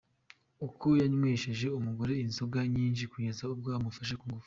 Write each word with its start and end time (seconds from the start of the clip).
ko 0.79 0.87
yanywesheje 1.01 1.67
umugore 1.79 2.13
inzoga 2.25 2.59
nyinshi 2.75 3.03
kugeza 3.11 3.41
ubwo 3.53 3.69
amufata 3.77 4.15
ku 4.19 4.25
ngufu. 4.27 4.39